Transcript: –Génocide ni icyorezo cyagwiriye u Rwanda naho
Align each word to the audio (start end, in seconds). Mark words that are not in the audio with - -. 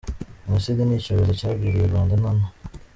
–Génocide 0.45 0.81
ni 0.85 0.95
icyorezo 0.99 1.31
cyagwiriye 1.39 1.83
u 1.85 1.91
Rwanda 1.91 2.13
naho 2.21 2.45